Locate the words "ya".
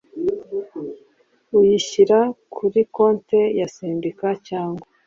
3.59-3.67